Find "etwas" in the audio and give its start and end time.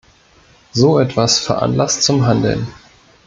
0.99-1.37